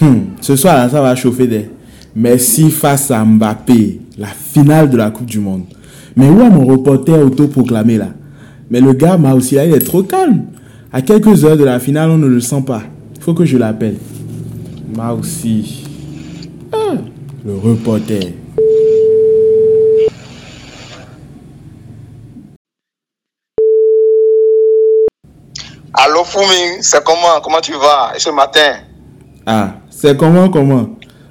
[0.00, 1.70] Hmm, ce soir, là, ça va chauffer des.
[2.14, 5.64] Messi face à Mbappé, la finale de la Coupe du Monde.
[6.14, 8.08] Mais où est mon reporter autoproclamé là?
[8.70, 10.46] Mais le gars m'a aussi, il est trop calme.
[10.92, 12.82] À quelques heures de la finale, on ne le sent pas.
[13.16, 13.96] Il faut que je l'appelle.
[14.94, 15.84] M'a aussi.
[16.72, 16.94] Ah,
[17.44, 18.34] le reporter.
[25.94, 27.40] Allô Fumi, c'est comment?
[27.42, 28.12] Comment tu vas?
[28.18, 28.76] Ce matin?
[29.46, 30.90] Ah, c'est comment, comment?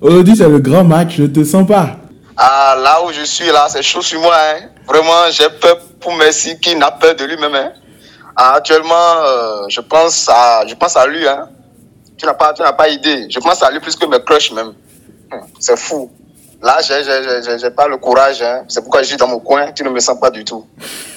[0.00, 1.96] Aujourd'hui, c'est le grand match, je ne te sens pas.
[2.38, 4.34] Ah, là où je suis, là, c'est chaud sur moi.
[4.34, 4.68] Hein.
[4.88, 7.54] Vraiment, j'ai peur pour Messi qui n'a peur de lui-même.
[7.54, 7.72] Hein.
[8.34, 8.94] Ah, actuellement,
[9.26, 11.28] euh, je, pense à, je pense à lui.
[11.28, 11.48] Hein.
[12.16, 13.26] Tu n'as pas, tu pas idée.
[13.28, 14.72] Je pense à lui plus que mes crushs même.
[15.32, 16.10] Hum, c'est fou.
[16.62, 18.40] Là, j'ai pas le courage.
[18.40, 18.62] Hein.
[18.68, 19.70] C'est pourquoi je suis dans mon coin.
[19.72, 20.64] Tu ne me sens pas du tout.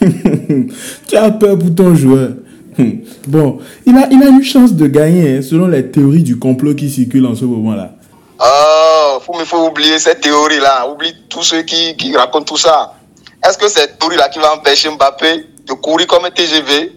[1.08, 2.32] tu as peur pour ton joueur.
[2.80, 3.02] Hum.
[3.28, 6.76] Bon, il a, il a une chance de gagner hein, selon les théories du complot
[6.76, 7.92] qui circulent en ce moment-là.
[8.40, 10.88] Oh, il faut oublier cette théorie-là.
[10.90, 12.94] Oublie tous ceux qui, qui racontent tout ça.
[13.46, 16.94] Est-ce que cette théorie-là qui va empêcher Mbappé de courir comme un TGV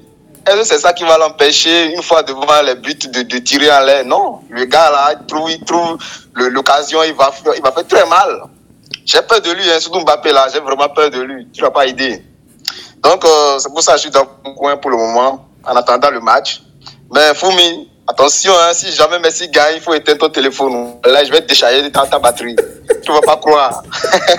[0.47, 3.73] Est-ce que c'est ça qui va l'empêcher, une fois devant les buts, de, de tirer
[3.73, 4.05] en l'air?
[4.05, 4.41] Non.
[4.51, 5.99] Le gars, là, il trouve, il trouve
[6.35, 8.45] l'occasion, il va, il va faire très mal.
[9.05, 10.47] J'ai peur de lui, hein, surtout Mbappé, là.
[10.53, 11.49] J'ai vraiment peur de lui.
[11.53, 12.23] Tu n'as pas idée.
[13.03, 15.77] Donc, euh, c'est pour ça que je suis dans mon coin pour le moment, en
[15.77, 16.63] attendant le match.
[17.15, 20.95] Mais Foumi, Attention, hein, si jamais Messi gagne, il faut éteindre ton téléphone.
[21.05, 22.57] Là, je vais te décharger ta, ta batterie.
[23.03, 23.83] tu vas pas croire.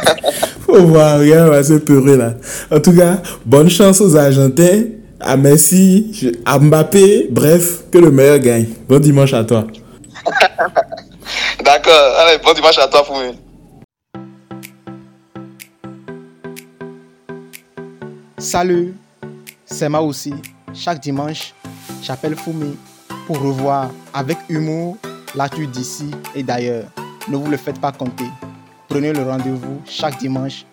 [0.65, 2.33] faut voir, regarde, on va se pleurer là.
[2.69, 4.83] En tout cas, bonne chance aux Argentins,
[5.19, 8.67] à Messi, à Mbappé, bref, que le meilleur gagne.
[8.89, 9.63] Bon dimanche à toi.
[11.63, 13.39] D'accord, allez, bon dimanche à toi, Foumi.
[18.37, 18.93] Salut,
[19.65, 20.33] c'est moi aussi.
[20.73, 21.53] Chaque dimanche,
[22.01, 22.75] j'appelle Foumi
[23.27, 24.97] pour revoir avec humour
[25.35, 26.85] l'actu d'ici et d'ailleurs.
[27.29, 28.25] Ne vous le faites pas compter.
[28.89, 30.65] Prenez le rendez-vous chaque dimanche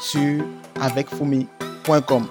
[0.00, 0.44] sur
[0.80, 2.28] avecfoumi.com.